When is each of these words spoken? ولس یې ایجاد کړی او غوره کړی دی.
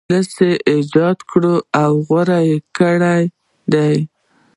ولس 0.09 0.31
یې 0.47 0.51
ایجاد 0.71 1.17
کړی 1.31 1.55
او 1.81 1.91
غوره 2.07 2.39
کړی 2.77 3.21
دی. 3.73 3.95